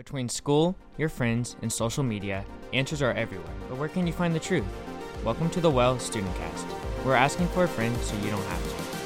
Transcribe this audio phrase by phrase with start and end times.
[0.00, 3.52] Between school, your friends, and social media, answers are everywhere.
[3.68, 4.64] But where can you find the truth?
[5.26, 6.66] Welcome to the Well Student Cast.
[7.04, 8.99] We're asking for a friend so you don't have to.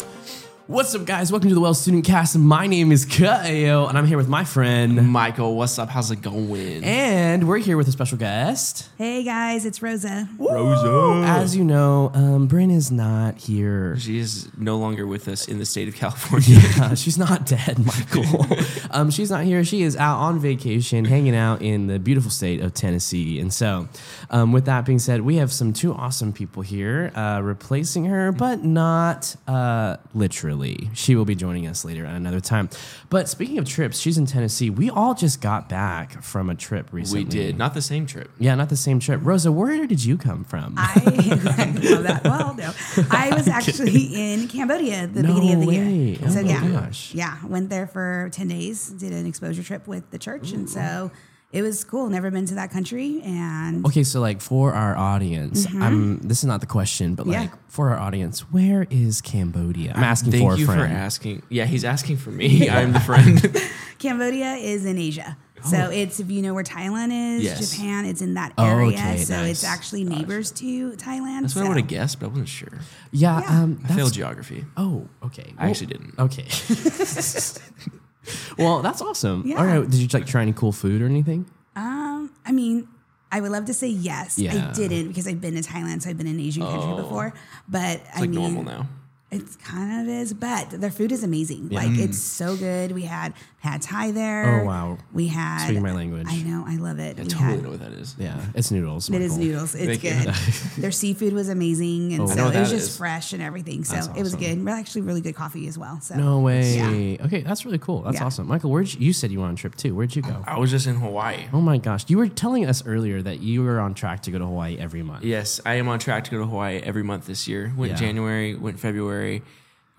[0.67, 1.31] What's up, guys?
[1.31, 2.39] Welcome to the Well Student Cast.
[2.39, 5.91] My name is Ka'eo, and I'm here with my friend, Michael, what's up?
[5.91, 6.83] How's it going?
[6.83, 8.89] and we're here with a special guest.
[8.97, 10.27] Hey guys, it's Rosa.
[10.39, 11.29] Rosa.
[11.29, 13.99] As you know, um, Bryn is not here.
[13.99, 16.59] She is no longer with us in the state of California.
[16.81, 18.47] Uh, she's not dead, Michael.
[18.91, 19.65] um, she's not here.
[19.65, 23.39] She is out on vacation, hanging out in the beautiful state of Tennessee.
[23.39, 23.87] And so,
[24.31, 28.33] um, with that being said, we have some two awesome people here uh, replacing her,
[28.33, 30.54] but not uh, literally.
[30.95, 32.69] She will be joining us later at another time.
[33.11, 34.71] But speaking of trips, she's in Tennessee.
[34.71, 37.25] We all just got back from a trip recently.
[37.25, 37.59] we did.
[37.59, 38.31] Not the same trip.
[38.39, 39.21] Yeah, not the same trip.
[39.23, 40.75] Rosa, where did you come from?
[40.77, 40.93] I,
[41.59, 42.23] I know that.
[42.25, 42.73] Well, no,
[43.11, 45.75] I was actually in Cambodia at the No beginning of the way.
[45.95, 46.19] year.
[46.25, 47.15] Oh so my yeah, gosh.
[47.15, 48.89] yeah, went there for ten days.
[48.91, 51.11] Did an exposure trip with the church, and so
[51.55, 52.09] it was cool.
[52.11, 56.45] Never been to that country, and Okay, so like for our audience, um, this is
[56.45, 57.33] not the question, but Mm-hmm.
[57.33, 57.41] Yeah.
[57.43, 59.93] like for our audience, where is Cambodia?
[59.97, 60.81] I'm asking Thank for a you friend.
[60.81, 61.43] for asking.
[61.49, 62.69] Yeah, he's asking for me.
[62.77, 63.41] I'm the friend.
[63.99, 65.37] Cambodia is in Asia.
[65.65, 67.71] So it's if you know where Thailand is, Yes.
[67.73, 68.89] Japan, it's in that Oh, area.
[68.99, 69.51] okay, so nice.
[69.51, 71.41] it's actually neighbors to Thailand.
[71.43, 71.65] That's what so.
[71.65, 72.81] I would have guessed, but I wasn't sure.
[73.13, 73.63] yeah, Yeah.
[73.63, 74.67] um, I that's, failed geography.
[74.77, 75.55] Oh, okay.
[75.57, 76.19] I actually didn't.
[76.19, 76.45] Okay.
[78.59, 79.43] well, that's awesome.
[79.47, 79.57] Yeah.
[79.59, 79.83] All right.
[79.89, 81.47] Did you like try any cool food or anything?
[81.77, 82.89] Um, I mean,
[83.33, 84.39] I would love to say yes.
[84.39, 84.71] Yeah.
[84.71, 87.35] I didn't because I've been to Thailand, so I've been in an Asian country before.
[87.69, 87.97] But I Oh.
[88.09, 88.89] It's like mean, normal now.
[89.31, 91.71] It kind of is, but their food is amazing.
[91.71, 92.93] Like it's so good.
[92.93, 94.61] We had pad thai there.
[94.61, 94.99] Oh, wow.
[95.15, 96.27] We had Speaking my language.
[96.29, 97.19] I know, I love it.
[97.19, 98.15] I we totally had, know what that is.
[98.19, 99.09] Yeah, it's noodles.
[99.09, 99.75] It is noodles.
[99.75, 100.35] It's Thank good.
[100.83, 102.27] Their seafood was amazing, and Oh.
[102.27, 102.97] I so know what it was that just is.
[102.99, 103.83] fresh and everything.
[103.85, 104.41] So That's it was awesome.
[104.41, 104.65] good.
[104.67, 105.99] Really, actually, really good coffee as well.
[106.03, 106.77] So No way.
[106.77, 107.25] Yeah.
[107.25, 108.03] Okay, that's really cool.
[108.03, 108.27] That's Yeah.
[108.27, 108.47] awesome.
[108.49, 109.95] Michael, where'd you, you said you went on a trip too?
[109.95, 110.45] Where'd you go?
[110.47, 111.47] I was just in Hawaii.
[111.55, 114.39] Oh my gosh, you were telling us earlier that you were on track to go
[114.39, 115.25] to Hawaii every month.
[115.25, 117.73] Yes, I am on track to go to Hawaii every month this year.
[117.77, 117.97] Went Yeah.
[117.97, 119.43] January, went February.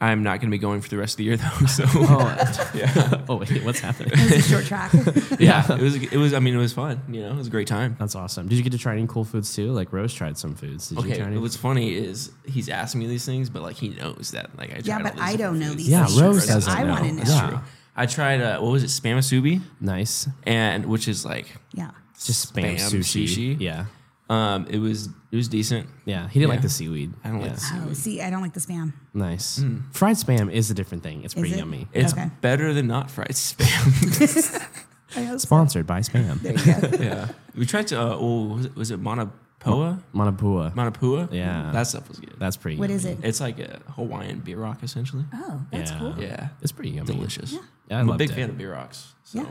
[0.05, 1.65] I'm not going to be going for the rest of the year though.
[1.67, 4.11] So Oh, yeah, oh wait, what's happening?
[4.13, 4.91] it was a short track.
[5.39, 5.95] yeah, it was.
[5.95, 6.33] It was.
[6.33, 7.01] I mean, it was fun.
[7.09, 7.95] You know, it was a great time.
[7.99, 8.47] That's awesome.
[8.47, 9.71] Did you get to try any cool foods too?
[9.71, 10.89] Like Rose tried some foods.
[10.89, 11.37] Did you Okay, try any?
[11.37, 14.81] what's funny is he's asking me these things, but like he knows that like I
[14.83, 15.77] Yeah, but all these I don't know foods.
[15.77, 16.21] these Yeah, things.
[16.21, 16.89] Rose So doesn't I know.
[16.91, 17.17] want to know.
[17.17, 17.49] That's Yeah.
[17.49, 17.59] true.
[17.97, 20.27] I tried uh, what was it, spam musubi, nice.
[20.43, 21.91] and which is like Yeah.
[22.13, 23.23] It's just spam, Spam sushi.
[23.25, 23.59] sushi?
[23.59, 23.85] Yeah,
[24.29, 25.87] um, it was it was decent.
[26.05, 26.27] yeah.
[26.29, 27.13] He didn't like the seaweed.
[27.23, 27.83] I don't like the seaweed.
[27.89, 28.93] Oh, see, I don't like the spam.
[29.13, 29.57] Nice.
[29.59, 29.79] Hmm.
[29.91, 31.23] Fried spam is a different thing.
[31.23, 31.57] It's pretty it?
[31.59, 31.87] yummy.
[31.93, 32.29] It's Okay.
[32.41, 34.71] better than not fried spam.
[35.15, 35.37] I so.
[35.37, 36.41] Sponsored by Spam.
[36.41, 37.03] There you go.
[37.03, 38.01] yeah, we tried to.
[38.01, 40.01] Uh, oh, was it, was it Manapoa?
[40.13, 40.73] Manapua.
[40.73, 41.31] Manapua.
[41.31, 41.69] Yeah.
[41.71, 42.33] that stuff was good.
[42.37, 42.77] That's pretty.
[42.77, 42.95] What yummy.
[42.95, 43.19] is it?
[43.23, 45.23] It's like a Hawaiian bierock essentially.
[45.33, 45.99] Oh, that's Yeah.
[45.99, 46.15] cool.
[46.19, 47.13] Yeah, It's pretty yummy.
[47.13, 47.53] delicious.
[47.53, 47.59] Yeah,
[47.91, 48.33] I I'm a loved big it.
[48.35, 49.13] fan of bierocks.
[49.23, 49.39] So.
[49.39, 49.45] Yeah.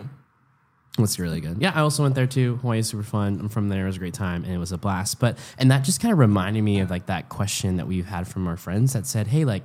[0.99, 1.61] It's really good.
[1.61, 2.57] Yeah, I also went there too.
[2.63, 3.41] Hawaii is super fun.
[3.41, 3.83] I'm from there.
[3.83, 5.19] It was a great time and it was a blast.
[5.19, 8.29] But and that just kind of reminded me of like that question that we've had
[8.29, 9.65] from our friends that said, "Hey, like."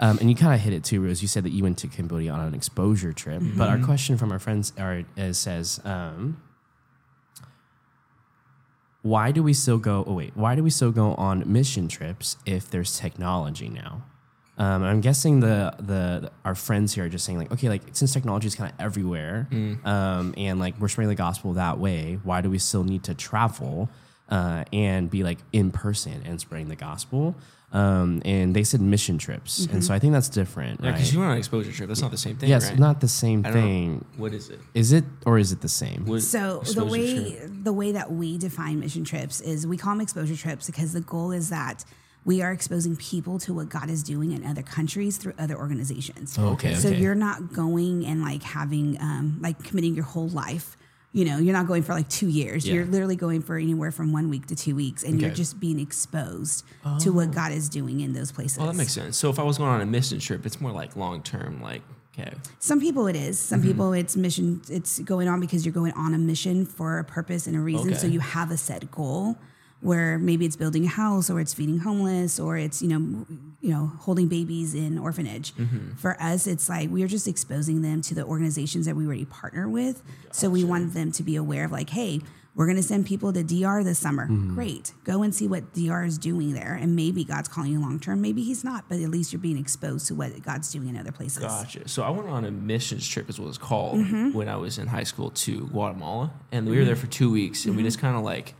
[0.00, 1.22] Um, and you kind of hit it too, Rose.
[1.22, 4.30] You said that you went to Cambodia on an exposure trip, but our question from
[4.30, 5.02] our friends are
[5.32, 6.40] says, um,
[9.02, 10.04] "Why do we still go?
[10.06, 14.02] Oh wait, why do we still go on mission trips if there's technology now?"
[14.58, 18.12] Um, I'm guessing the the our friends here are just saying like, okay, like since
[18.12, 19.46] technology is kind of everywhere,
[19.84, 23.14] um, and like we're spreading the gospel that way, why do we still need to
[23.14, 23.88] travel
[24.30, 27.36] uh, and be like in person and spreading the gospel?
[27.70, 30.94] Um, and they said mission trips, and so I think that's different, Yeah, right?
[30.94, 31.86] because you went on an exposure trip.
[31.88, 32.48] That's not the same thing.
[32.48, 32.78] yes, right?
[32.78, 33.54] not the same I know.
[33.54, 34.04] thing.
[34.16, 34.58] What is it?
[34.72, 36.06] Is it or is it the same?
[36.06, 37.50] What- So the way trip?
[37.64, 41.02] the way that we define mission trips is we call them exposure trips because the
[41.02, 41.84] goal is that
[42.24, 46.38] we are exposing people to what God is doing in other countries through other organizations.
[46.38, 46.98] okay, So okay.
[47.00, 50.76] you're not going and like having um, like committing your whole life.
[51.12, 52.66] You know, you're not going for like two years.
[52.68, 52.74] Yeah.
[52.74, 55.80] You're literally going for anywhere from one week to two weeks, and you're just being
[55.80, 56.64] exposed
[57.00, 58.58] to what God is doing in those places.
[58.58, 59.16] Well, that makes sense.
[59.16, 61.62] So if I was going on a mission trip, it's more like long term.
[61.62, 61.80] Like,
[62.16, 63.38] okay, Some people it is.
[63.38, 63.68] Some Mm-hmm.
[63.68, 64.60] people it's mission.
[64.68, 67.94] It's going on because you're going on a mission for a purpose and a reason.
[67.94, 69.38] So you have a set goal,
[69.80, 73.26] where maybe it's building a house, or it's feeding homeless, or it's you know,
[73.60, 75.54] you know, holding babies in orphanage.
[75.54, 75.94] Mm-hmm.
[75.96, 79.24] For us, it's like we are just exposing them to the organizations that we already
[79.24, 80.02] partner with.
[80.32, 82.20] So we want them to be aware of like, hey.
[82.54, 84.24] We're going to send people to DR this summer.
[84.26, 84.54] Mm-hmm.
[84.56, 84.92] Great.
[85.04, 86.74] Go and see what DR is doing there.
[86.74, 88.20] And maybe God's calling you long term.
[88.20, 91.12] Maybe He's not, but at least you're being exposed to what God's doing in other
[91.12, 91.44] places.
[91.44, 91.86] Gotcha.
[91.86, 94.32] So I went on a missions trip, is what it's called, Mm-hmm.
[94.32, 97.64] when I was in high school to Guatemala, and we were there for two weeks,
[97.64, 97.86] and we Mm-hmm.
[97.86, 98.54] just kind of like,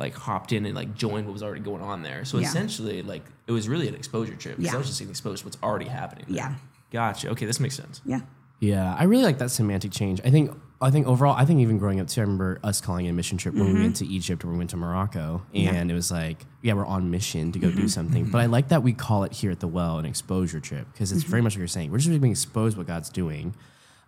[0.00, 2.24] like hopped in and like joined what was already going on there.
[2.24, 2.48] So Yeah.
[2.48, 4.74] essentially, like it was really an exposure trip because Yeah.
[4.74, 6.24] I was just getting exposed to what's already happening.
[6.26, 6.36] there.
[6.36, 6.54] Yeah.
[6.90, 7.28] Gotcha.
[7.30, 8.00] Okay, this makes sense.
[8.04, 8.20] Yeah.
[8.58, 10.20] Yeah, I really like that semantic change.
[10.24, 10.50] I think
[10.82, 13.12] I think overall, I think even growing up too, I remember us calling it a
[13.12, 13.82] mission trip when we mm-hmm.
[13.82, 17.10] went to Egypt or we went to Morocco, and it was like, yeah, we're on
[17.10, 17.86] mission to go do mm-hmm.
[17.86, 18.30] something.
[18.30, 18.52] But I mm-hmm.
[18.52, 21.42] like that we call it here at the Well an exposure trip because it's very
[21.42, 21.90] much like you're saying.
[21.90, 23.54] We're just being exposed to what God's doing.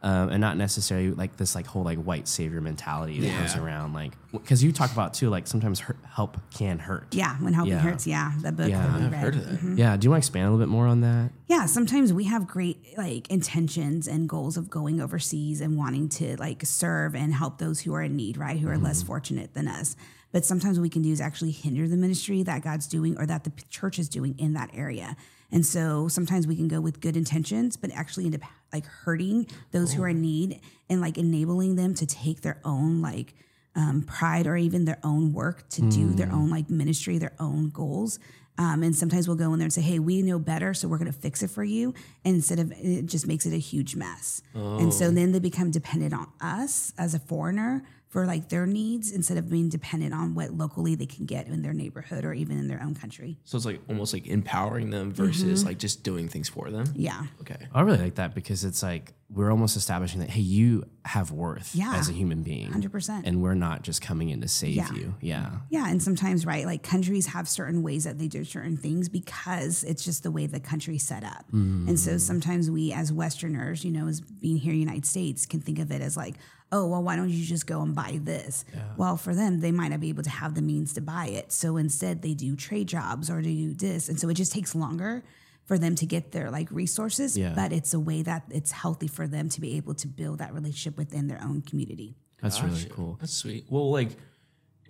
[0.05, 3.63] Um, and not necessarily like this like whole like white savior mentality that comes Yeah.
[3.63, 7.53] around like because you talk about too like sometimes hurt, help can hurt Yeah, when
[7.53, 7.79] helping Yeah.
[7.79, 8.05] hurts.
[8.05, 8.69] Yeah, that book.
[8.69, 8.85] Yeah.
[8.85, 9.21] that we I've read.
[9.23, 9.79] Heard of that?
[9.79, 12.25] yeah do you want to expand a little bit more on that Yeah, sometimes we
[12.25, 17.33] have great like intentions and goals of going overseas and wanting to like serve and
[17.33, 18.59] help those who are in need, right?
[18.59, 19.95] Who are less fortunate than us.
[20.33, 23.27] But sometimes what we can do is actually hinder the ministry that God's doing or
[23.27, 25.15] that the church is doing in that area.
[25.53, 29.47] And so sometimes we can go with good intentions, but actually end up like hurting
[29.71, 33.35] those who are in need and like enabling them to take their own like
[33.75, 37.69] um, pride or even their own work to do their own like ministry, their own
[37.71, 38.19] goals.
[38.59, 40.99] Um, and sometimes we'll go in there and say, "Hey, we know better, so we're
[40.99, 43.97] going to fix it for you." And instead of it just makes it a huge
[43.97, 44.43] mess.
[44.79, 49.11] And so then they become dependent on us as a foreigner for like their needs
[49.11, 52.59] instead of being dependent on what locally they can get in their neighborhood or even
[52.59, 53.39] in their own country.
[53.45, 55.69] So it's like almost like empowering them versus mm-hmm.
[55.69, 56.85] like just doing things for them.
[56.95, 57.23] Yeah.
[57.41, 57.57] Okay.
[57.73, 61.75] I really like that because it's like we're almost establishing that hey, you have worth
[61.75, 61.95] Yeah.
[61.97, 63.23] as a human being, 100%.
[63.25, 64.93] and we're not just coming in to save Yeah.
[64.93, 65.15] you.
[65.23, 69.09] Yeah, Yeah, and sometimes, right, like countries have certain ways that they do certain things
[69.09, 71.47] because it's just the way the country's set up.
[71.51, 72.21] And so mm.
[72.21, 75.79] sometimes we, as Westerners, you know, as being here in the United States, can think
[75.79, 76.35] of it as like,
[76.73, 78.65] oh, well, why don't you just go and buy this?
[78.97, 81.53] Well, for them, they might not be able to have the means to buy it.
[81.53, 84.09] So instead, they do trade jobs or they do this.
[84.09, 85.23] And so it just takes longer
[85.67, 87.53] for them to get their like resources, Yeah.
[87.55, 90.53] but it's a way that it's healthy for them to be able to build that
[90.55, 92.17] relationship within their own community.
[92.41, 93.17] that's really cool.
[93.21, 93.67] That's sweet.
[93.71, 94.17] Well, like,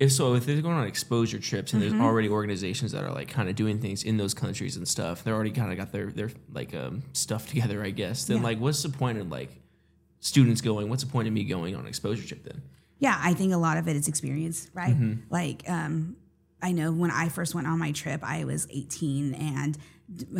[0.00, 3.28] if so, if they're going on exposure trips and there's already organizations that are like
[3.28, 6.06] kind of doing things in those countries and stuff, they're already kind of got their
[6.10, 8.24] their like um, stuff together, I guess.
[8.24, 8.42] Then Yeah.
[8.44, 9.50] like, what's the point in like
[10.22, 10.88] students going?
[10.88, 12.62] What's the point of me going on an exposure trip then?
[12.98, 14.94] Yeah, I think a lot of it is experience, right?
[14.94, 15.24] Mm-hmm.
[15.28, 16.16] Like, um,
[16.62, 19.76] I know when I first went on my trip, I was 18 and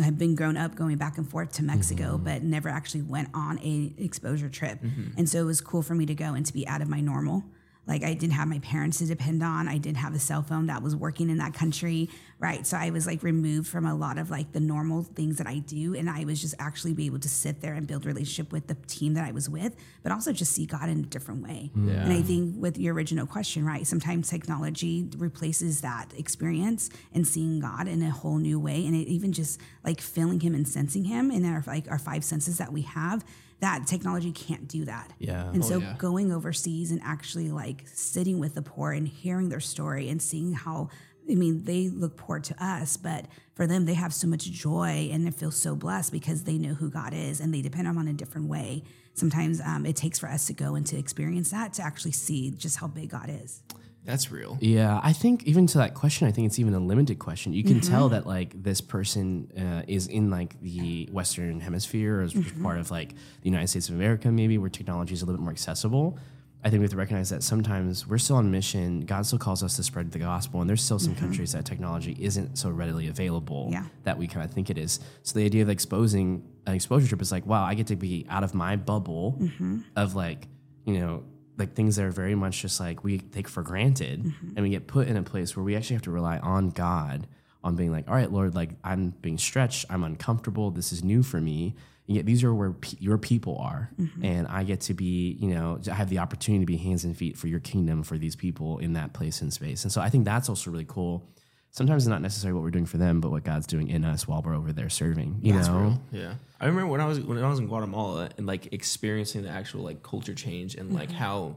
[0.01, 2.23] had been grown up going back and forth to Mexico, mm-hmm.
[2.23, 4.81] but never actually went on a exposure trip.
[4.81, 5.17] Mm-hmm.
[5.17, 7.01] And so it was cool for me to go and to be out of my
[7.01, 7.43] normal.
[7.85, 9.67] Like I didn't have my parents to depend on.
[9.67, 12.09] I didn't have a cell phone that was working in that country,
[12.39, 12.65] right?
[12.65, 15.59] So I was like removed from a lot of like the normal things that I
[15.59, 18.67] do, and I was just actually be able to sit there and build relationship with
[18.67, 21.71] the team that I was with, but also just see God in a different way.
[21.77, 22.03] Mm.
[22.03, 23.85] And I think with your original question, right?
[23.85, 29.09] Sometimes technology replaces that experience and seeing God in a whole new way, and it
[29.09, 32.71] even just like feeling Him and sensing Him in our like our five senses that
[32.71, 33.25] we have.
[33.63, 35.09] That technology can't do that.
[35.19, 35.47] Yeah.
[35.47, 35.95] And so yeah.
[35.97, 40.51] going overseas and actually like sitting with the poor and hearing their story and seeing
[40.51, 40.89] how
[41.31, 45.09] I mean, they look poor to us, but for them, they have so much joy
[45.09, 47.95] and they feel so blessed because they know who God is and they depend on
[47.95, 48.83] Him in a different way.
[49.13, 52.51] Sometimes um, it takes for us to go and to experience that to actually see
[52.51, 53.63] just how big God is.
[54.05, 54.57] That's real.
[54.59, 57.53] Yeah, I think even to that question, I think it's even a limited question.
[57.53, 57.89] You can Mm-hmm.
[57.91, 62.63] tell that like this person uh, is in like the Western Hemisphere, or is Mm-hmm.
[62.63, 63.09] part of like
[63.41, 66.17] the United States of America, maybe where technology is a little bit more accessible.
[66.65, 69.01] I think we have to recognize that sometimes we're still on mission.
[69.05, 72.15] God still calls us to spread the gospel, and there's still some countries that technology
[72.19, 73.73] isn't so readily available Mm-hmm.
[73.73, 73.85] Yeah.
[74.03, 74.99] that we kind of think it is.
[75.23, 78.25] So the idea of exposing an exposure trip is like, wow, I get to be
[78.29, 79.79] out of my bubble Mm-hmm.
[79.97, 80.47] of like,
[80.85, 81.23] you know,
[81.57, 84.47] like things that are very much just like we take for granted, Mm-hmm.
[84.55, 87.27] and we get put in a place where we actually have to rely on God
[87.63, 91.23] on being like, all right, Lord, like I'm being stretched, I'm uncomfortable, this is new
[91.23, 91.75] for me.
[92.07, 94.25] And yet these are where pe- your people are, Mm-hmm.
[94.25, 97.15] and I get to be, you know, I have the opportunity to be hands and
[97.15, 99.83] feet for your kingdom for these people in that place and space.
[99.83, 101.25] And so I think that's also really cool.
[101.73, 104.27] Sometimes it's not necessarily what we're doing for them, but what God's doing in us
[104.27, 105.39] while we're over there serving.
[105.41, 108.71] You know, Yeah, I remember when I was when I was in Guatemala and like
[108.71, 111.55] experiencing the actual like culture change and like how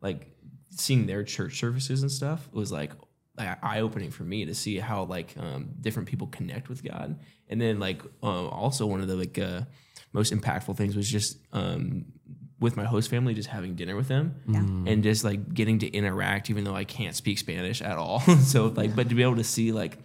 [0.00, 0.30] like
[0.70, 2.92] seeing their church services and stuff was like
[3.38, 7.18] eye opening for me to see how like um, different people connect with God.
[7.48, 9.62] And then like uh, also one of the like uh,
[10.12, 12.04] most impactful things was just um,
[12.58, 14.90] with my host family, just having dinner with them mm.
[14.90, 18.20] and just like getting to interact, even though I can't speak Spanish at all.
[18.40, 19.98] so like, but to be able to see like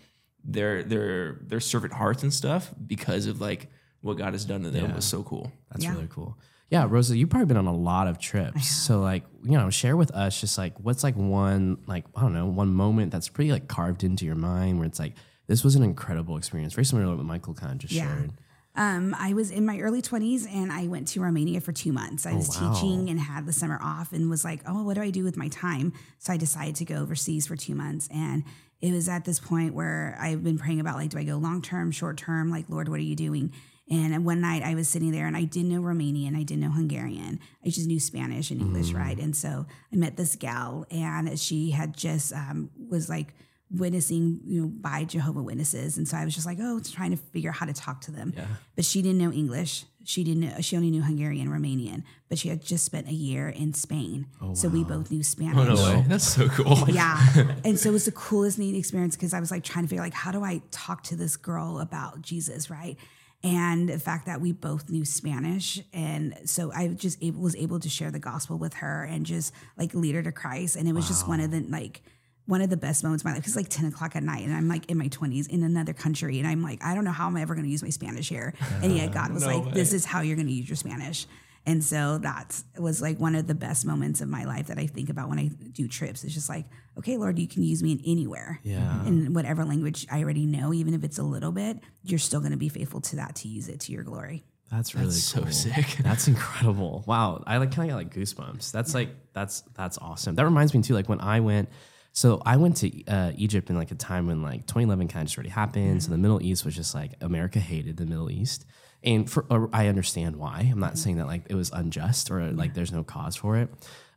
[0.43, 3.69] their their their servant hearts and stuff because of like
[4.01, 4.95] what God has done to them Yeah.
[4.95, 5.51] was so cool.
[5.71, 5.93] That's Yeah.
[5.93, 6.37] really cool.
[6.69, 8.67] Yeah, Rosa, you've probably been on a lot of trips.
[8.69, 12.33] So like, you know, share with us just like what's like one like I don't
[12.33, 15.13] know, one moment that's pretty like carved into your mind where it's like
[15.47, 16.73] this was an incredible experience.
[16.73, 18.07] Very similar to what Michael kind of just Yeah.
[18.07, 18.31] shared.
[18.75, 22.25] Um, I was in my early 20s and I went to Romania for two months.
[22.25, 22.73] I was wow.
[22.73, 25.35] teaching and had the summer off and was like, oh, what do I do with
[25.35, 25.93] my time?
[26.19, 28.07] So I decided to go overseas for two months.
[28.13, 28.43] And
[28.79, 31.61] it was at this point where I've been praying about like, do I go long
[31.61, 32.49] term, short term?
[32.49, 33.51] Like, Lord, what are you doing?
[33.89, 36.71] And one night I was sitting there and I didn't know Romanian, I didn't know
[36.71, 37.41] Hungarian.
[37.65, 39.19] I just knew Spanish and English, right?
[39.19, 43.33] And so I met this gal and she had just um, was like
[43.73, 45.97] witnessing, you know, by Jehovah Witnesses.
[45.97, 48.11] And so I was just like, oh, trying to figure out how to talk to
[48.11, 48.33] them.
[48.75, 49.85] But she didn't know English.
[50.03, 53.13] She didn't know, she only knew Hungarian, and Romanian, but she had just spent a
[53.13, 54.25] year in Spain.
[54.41, 55.57] Oh, so we both knew Spanish.
[55.57, 56.03] Oh, no way.
[56.07, 56.89] That's so cool.
[56.89, 57.23] Yeah.
[57.63, 60.01] and so it was the coolest, neat experience because I was like trying to figure
[60.01, 62.97] like, how do I talk to this girl about Jesus, right?
[63.43, 65.79] And the fact that we both knew Spanish.
[65.93, 69.53] And so I just able, was able to share the gospel with her and just
[69.77, 70.75] like lead her to Christ.
[70.75, 72.01] And it was just one of the like,
[72.45, 73.45] one of the best moments of my life.
[73.45, 76.39] It's like 10 o'clock at night and I'm like in my 20s in another country.
[76.39, 78.53] And I'm like, I don't know how I'm ever going to use my Spanish here.
[78.81, 80.75] And yet uh, God was No like, this is how you're going to use your
[80.75, 81.27] Spanish.
[81.65, 84.87] And so that was like one of the best moments of my life that I
[84.87, 86.23] think about when I do trips.
[86.23, 86.65] It's just like,
[86.97, 88.59] okay, Lord, you can use me in anywhere.
[88.63, 89.05] Yeah.
[89.05, 92.51] In whatever language I already know, even if it's a little bit, you're still going
[92.51, 94.43] to be faithful to that to use it to your glory.
[94.71, 95.97] That's really That's so sick.
[96.03, 97.03] That's incredible.
[97.05, 97.43] Wow.
[97.45, 98.71] I like kind of got like goosebumps.
[98.71, 100.35] That's like that's that's awesome.
[100.35, 100.93] That reminds me too.
[100.93, 101.69] Like when I went,
[102.13, 105.27] so I went to uh, Egypt in like a time when like 2011 kind of
[105.27, 106.03] just already happened.
[106.03, 108.65] So the Middle East was just like America hated the Middle East,
[109.03, 110.67] and for or I understand why.
[110.71, 113.69] I'm not saying that like it was unjust or like there's no cause for it.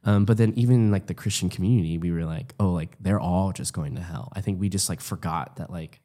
[0.06, 3.20] Um, but then even in like the Christian community, we were like, oh, like they're
[3.20, 4.30] all just going to hell.
[4.34, 6.00] I think we just like forgot that like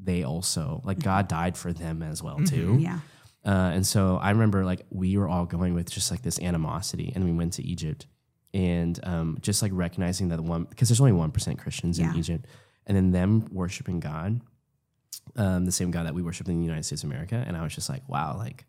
[0.00, 2.76] they also like God died for them as well too.
[2.78, 3.00] Yeah.
[3.44, 7.12] Uh, and so I remember like we were all going with just like this animosity,
[7.14, 8.06] and we went to Egypt,
[8.54, 12.10] and um, just like recognizing that one because there's only one percent Christians Yeah.
[12.12, 12.46] in Egypt,
[12.86, 14.40] and then them worshiping God,
[15.36, 17.62] um, the same God that we worship in the United States of America, and I
[17.62, 18.66] was just like, wow, like,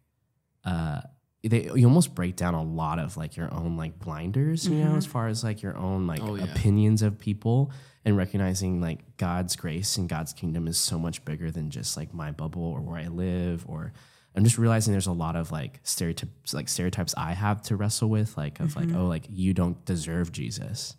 [0.66, 1.02] uh,
[1.44, 4.96] they you almost break down a lot of like your own like blinders, you know,
[4.96, 6.46] as far as like your own like Oh, yeah.
[6.46, 7.72] opinions of people,
[8.06, 12.14] and recognizing like God's grace and God's kingdom is so much bigger than just like
[12.14, 13.92] my bubble or where I live or
[14.36, 18.10] I'm just realizing there's a lot of like stereotypes like stereotypes I have to wrestle
[18.10, 20.96] with like of like oh like you don't deserve Jesus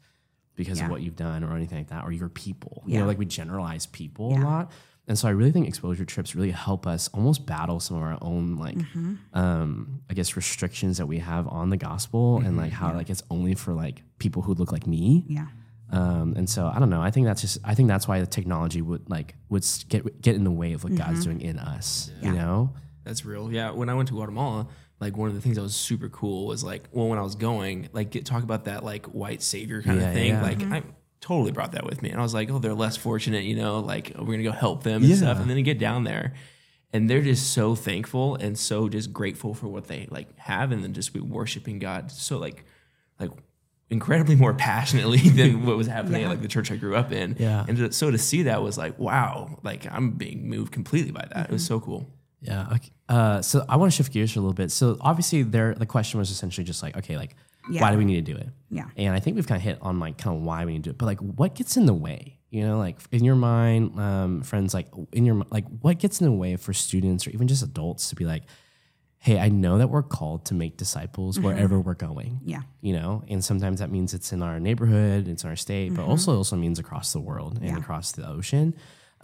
[0.54, 0.84] because Yeah.
[0.84, 3.00] of what you've done or anything like that or your people you Yeah.
[3.00, 4.70] know like we generalize people a lot
[5.06, 8.16] and so I really think exposure trips really help us almost battle some of our
[8.22, 9.14] own like Mm-hmm.
[9.36, 13.22] um I guess restrictions that we have on the gospel and like how like it's
[13.30, 15.46] only for like people who look like me Yeah.
[15.90, 17.02] um, and so I don't know.
[17.02, 17.58] I think that's just.
[17.62, 20.82] I think that's why the technology would like would get get in the way of
[20.84, 22.10] what God's doing in us.
[22.22, 22.36] You Mm-hmm.
[22.36, 22.42] Yeah.
[22.44, 22.72] know.
[23.04, 23.52] That's real.
[23.52, 23.70] Yeah.
[23.70, 24.66] When I went to Guatemala,
[25.00, 27.34] like one of the things that was super cool was like, well, when I was
[27.34, 30.28] going, like get, talk about that like white savior kind Yeah, of thing.
[30.28, 30.42] yeah.
[30.42, 30.73] Like mm-hmm.
[30.73, 30.82] I
[31.20, 33.80] totally brought that with me, and I was like, oh, they're less fortunate, you know.
[33.80, 35.16] Like we're gonna go help them and Yeah.
[35.16, 36.34] stuff, and then you get down there.
[36.92, 40.82] And they're just so thankful and so just grateful for what they like have, and
[40.84, 42.64] then just be worshiping God so like,
[43.18, 43.30] like
[43.90, 46.28] incredibly more passionately than what was happening Yeah.
[46.28, 47.37] at like the church I grew up in.
[47.38, 47.64] Yeah.
[47.66, 51.46] And so to see that was like, wow, like I'm being moved completely by that.
[51.46, 51.75] It was mm-hmm.
[51.75, 52.06] so cool.
[52.44, 52.66] Yeah.
[52.74, 52.90] Okay.
[53.08, 54.70] Uh, so I want to shift gears for a little bit.
[54.70, 57.34] So obviously, there the question was essentially just like, okay, like
[57.68, 58.48] why do we need to do it?
[58.70, 58.84] Yeah.
[58.96, 60.90] And I think we've kind of hit on like kind of why we need to
[60.90, 62.38] do it, but like what gets in the way?
[62.50, 66.26] You know, like in your mind, um, friends, like in your like what gets in
[66.26, 68.42] the way for students or even just adults to be like,
[69.18, 72.40] hey, I know that we're called to make disciples wherever we're going.
[72.44, 72.60] Yeah.
[72.82, 76.04] you know and sometimes that means it's in our neighborhood it's in our state but
[76.04, 77.76] also also means across the world and Mm-hmm.
[77.76, 77.82] Yeah.
[77.82, 78.74] across the ocean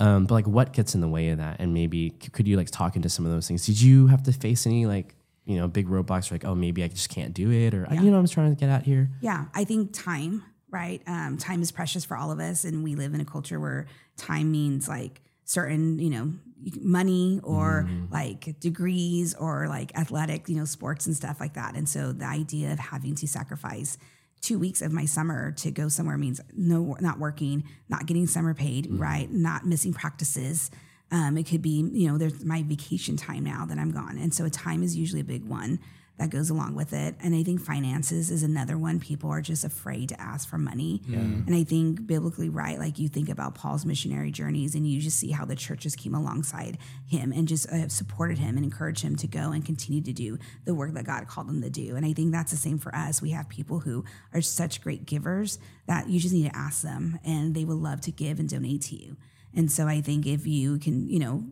[0.01, 1.57] um, but like what gets in the way of that?
[1.61, 3.67] And maybe could you like talk into some of those things?
[3.67, 5.15] Did you have to face any like
[5.45, 8.19] you know big roadblocks like oh maybe i just can't do it or you know
[8.19, 9.11] i'm trying to get out here?
[9.21, 11.03] Yeah, I think time, right?
[11.07, 13.87] Um, time is precious for all of us, and we live in a culture where
[14.17, 16.33] time means like certain, you know,
[16.81, 21.75] money or like degrees or like athletic, you know, sports and stuff like that.
[21.75, 23.99] And so the idea of having to sacrifice
[24.41, 28.55] two weeks of my summer to go somewhere means no, not working, not getting summer
[28.55, 29.31] paid, right?
[29.31, 30.71] Not missing practices.
[31.11, 34.17] Um, it could be, you know, there's my vacation time now that I'm gone.
[34.19, 35.81] And so a time is usually a big one
[36.21, 37.15] that goes along with it.
[37.23, 39.01] And I think finances is another one.
[39.01, 41.01] People are just afraid to ask for money.
[41.47, 45.19] And I think biblically, right, like you think about Paul's missionary journeys and you just
[45.19, 49.17] see how the churches came alongside him and just uh, supported him and encouraged him
[49.17, 51.97] to go and continue to do the work that God called him to do.
[51.97, 53.23] And I think that's the same for us.
[53.23, 57.19] We have people who are such great givers that you just need to ask them
[57.25, 59.17] and they will love to give and donate to you.
[59.55, 61.45] And so I think if you can, you know,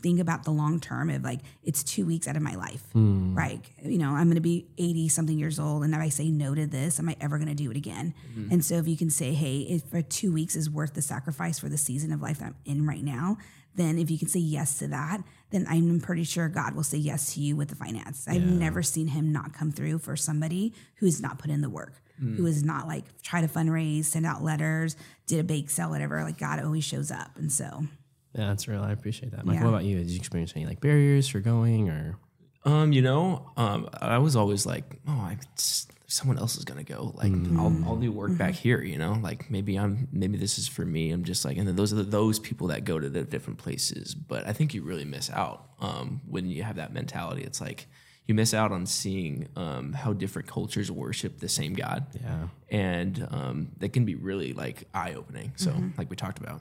[0.00, 2.82] think about the long term of like it's two weeks out of my life.
[2.92, 3.34] Hmm.
[3.34, 6.28] Right you know i'm going to be 80 something years old and if i say
[6.30, 8.14] no to this am i ever going to do it again?
[8.34, 8.48] Hmm.
[8.50, 11.58] And so if you can say hey if for two weeks is worth the sacrifice
[11.58, 13.38] for the season of life that i'm in right now
[13.76, 16.98] then if you can say yes to that then i'm pretty sure god will say
[16.98, 18.26] yes to you with the finance.
[18.28, 21.94] I've never seen him not come through for somebody who's not put in the work
[22.18, 22.36] hmm.
[22.36, 26.22] who is not like try to fundraise send out letters did a bake sale whatever
[26.22, 27.36] like god always shows up.
[27.36, 27.84] And so
[28.34, 28.82] Yeah, that's real.
[28.82, 29.44] I appreciate that.
[29.44, 29.64] Mike, Yeah.
[29.64, 29.98] what about you?
[29.98, 32.16] Did you experience any like barriers for going or?
[32.64, 36.82] Um, you know, um, I was always like, oh, I just, someone else is gonna
[36.84, 37.14] go.
[37.16, 38.82] Like, I'll, I'll do work back here.
[38.82, 41.10] You know, like maybe I'm maybe this is for me.
[41.10, 43.58] I'm just like, and then those are the, those people that go to the different
[43.58, 44.14] places.
[44.14, 47.42] But I think you really miss out um, when you have that mentality.
[47.44, 47.86] It's like
[48.26, 52.06] you miss out on seeing um, how different cultures worship the same God.
[52.22, 52.48] Yeah.
[52.70, 55.52] and um, that can be really like eye opening.
[55.56, 56.60] So, like we talked about.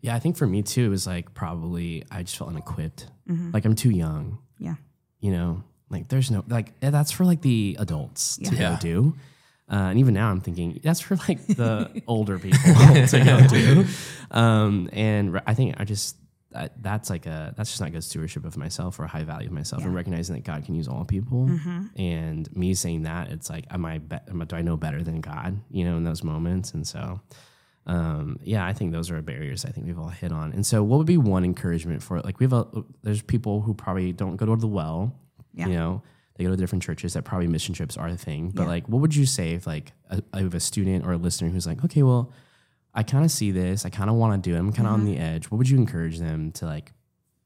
[0.00, 3.06] Yeah, I think for me too, it was like probably I just felt unequipped.
[3.52, 4.76] Like I'm too young, Yeah.
[5.20, 5.62] you know.
[5.90, 8.72] Like there's no like eh, that's for like the adults to Yeah.
[8.72, 9.14] go do.
[9.70, 12.58] Uh, and even now I'm thinking that's for like the older people
[13.08, 13.84] to go do.
[14.30, 16.16] Um, and re- I think I just
[16.54, 19.48] I, that's like a that's just not good stewardship of myself or a high value
[19.48, 21.50] of myself and recognizing that God can use all people.
[21.96, 25.02] And me saying that it's like am I, be- am I do I know better
[25.02, 25.58] than God?
[25.70, 26.72] You know, in those moments.
[26.72, 27.20] And so
[27.88, 30.52] um, yeah, I think those are barriers I think we've all hit on.
[30.52, 32.24] And so, what would be one encouragement for it?
[32.24, 32.66] like we have a
[33.02, 35.14] there's people who probably don't go to the well,
[35.54, 35.66] Yeah.
[35.68, 36.02] you know,
[36.36, 38.50] they go to different churches that probably mission trips are a thing.
[38.54, 38.68] But Yeah.
[38.68, 41.66] like, what would you say if like a, of a student or a listener who's
[41.66, 42.30] like, okay, well,
[42.94, 44.94] I kind of see this, I kind of want to do it, I'm kind of
[44.94, 45.46] on the edge.
[45.50, 46.92] What would you encourage them to like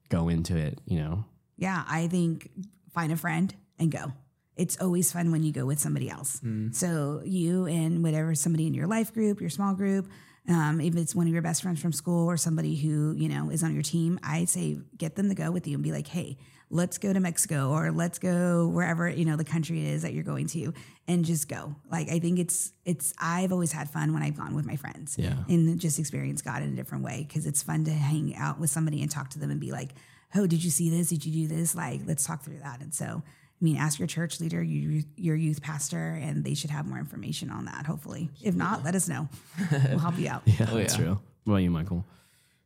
[0.09, 0.79] go into it?
[0.85, 1.25] You know,
[1.57, 2.49] Yeah, I think
[2.93, 4.11] find a friend and go.
[4.55, 6.39] It's always fun when you go with somebody else.
[6.73, 10.07] So you and whatever somebody in your life group, your small group,
[10.49, 13.49] um, if it's one of your best friends from school or somebody who you know
[13.49, 16.07] is on your team, I say get them to go with you and be like,
[16.07, 16.37] hey,
[16.69, 20.23] let's go to Mexico or let's go wherever you know the country is that you're
[20.23, 20.73] going to,
[21.07, 21.75] and just go.
[21.89, 25.15] Like I think it's it's I've always had fun when I've gone with my friends,
[25.17, 25.35] Yeah.
[25.47, 28.69] and just experience God in a different way because it's fun to hang out with
[28.69, 29.91] somebody and talk to them and be like,
[30.35, 31.07] oh, did you see this?
[31.09, 31.73] Did you do this?
[31.75, 32.81] Like, let's talk through that.
[32.81, 33.21] And so,
[33.63, 36.97] I mean, ask your church leader, your, your youth pastor, and they should have more
[36.99, 38.29] information on that, hopefully.
[38.41, 39.29] If not, let us know.
[39.71, 40.41] We'll help you out.
[40.45, 41.03] yeah, Oh, that's yeah.
[41.05, 41.21] real.
[41.45, 42.05] What about you, Michael?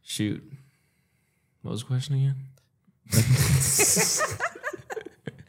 [0.02, 0.44] Shoot,
[1.62, 2.36] what was the question again?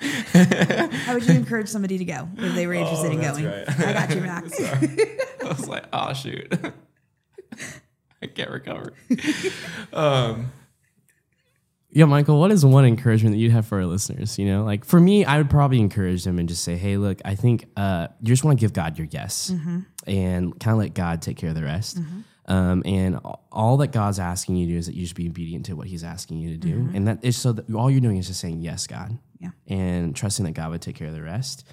[0.01, 3.47] How would you encourage somebody to go if they were interested in going?
[3.47, 4.61] I got you, Max.
[4.63, 6.53] I was like, oh shoot,
[8.23, 8.93] I can't recover.
[9.93, 10.53] um,
[11.91, 14.39] Yeah, Michael, what is one encouragement that you'd have for our listeners?
[14.39, 17.21] You know, like for me, I would probably encourage them and just say, hey, look,
[17.25, 19.51] I think uh, you just want to give God your yes
[20.07, 21.99] and kind of let God take care of the rest.
[22.47, 23.19] Um, and
[23.53, 25.87] all that God's asking you to do is that you just be obedient to what
[25.87, 26.89] He's asking you to do.
[26.95, 29.19] And that is so that all you're doing is just saying, yes, God.
[29.39, 29.51] Yeah.
[29.67, 31.65] And trusting that God would take care of the rest.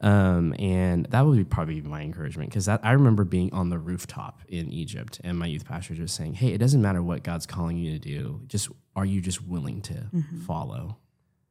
[0.00, 4.42] Um, and that would be probably my encouragement because I remember being on the rooftop
[4.48, 7.76] in Egypt and my youth pastor just saying, Hey, it doesn't matter what God's calling
[7.76, 8.40] you to do.
[8.46, 10.06] Just are you just willing to
[10.46, 10.96] follow?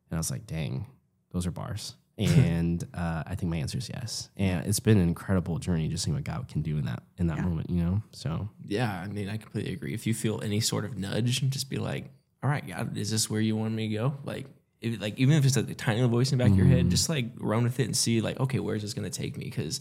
[0.10, 0.86] And I was like, dang,
[1.32, 1.96] those are bars.
[2.20, 4.30] And uh, I think my answer is yes.
[4.38, 7.28] And it's been an incredible journey just seeing what God can do in that in
[7.28, 7.44] that Yeah.
[7.44, 8.02] moment, you know?
[8.12, 9.94] So yeah, I mean, I completely agree.
[9.94, 12.10] If you feel any sort of nudge, just be like,
[12.42, 14.14] all right, God, is this where you want me to go?
[14.24, 14.48] Like,
[15.00, 16.90] like even if it's like a tiny little voice in the back of your head,
[16.90, 19.46] just like run with it and see, like, okay, where's this going to take me?
[19.46, 19.80] Because,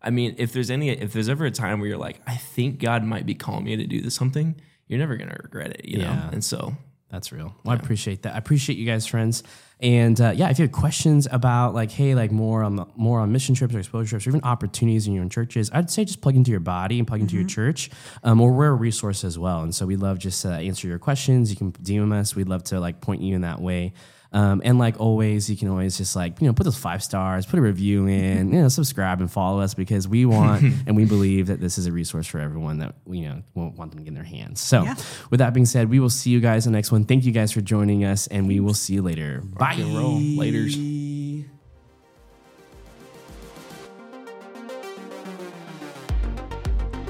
[0.00, 2.80] I mean, if there's any, if there's ever a time where you're like, I think
[2.80, 4.54] God might be calling me to do this something,
[4.88, 6.28] you're never going to regret it, you know.
[6.32, 6.74] And so,
[7.10, 7.54] That's real.
[7.62, 8.34] Well, I appreciate that.
[8.34, 9.42] I appreciate you guys, friends.
[9.80, 13.32] And uh, yeah, if you have questions about like, hey, like more on more on
[13.32, 16.20] mission trips or exposure trips or even opportunities in your own churches, I'd say just
[16.22, 17.90] plug into your body and plug into your church.
[18.22, 19.60] Um, or we're a resource as well.
[19.62, 21.50] And so we love just to answer your questions.
[21.50, 22.34] You can DM us.
[22.34, 23.92] We'd love to like point you in that way.
[24.32, 27.44] Um, and like always, you can always just like, you know, put those five stars,
[27.44, 31.04] put a review in, you know, subscribe and follow us because we want and we
[31.04, 34.04] believe that this is a resource for everyone that, you know, won't want them to
[34.04, 34.60] get in their hands.
[34.60, 34.94] So Yeah.
[35.30, 37.04] with that being said, we will see you guys in the next one.
[37.04, 39.42] Thank you guys for joining us and we will see you later.
[39.44, 39.66] Bye.
[39.70, 40.18] rock and roll.
[40.18, 40.91] Laters.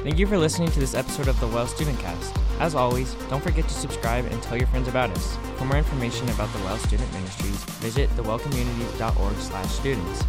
[0.02, 2.36] Thank you for listening to this episode of the Well Student Cast.
[2.58, 5.36] As always, don't forget to subscribe and tell your friends about us.
[5.56, 10.24] For more information about the Well Student Ministries, visit thewellcommunity.org/students.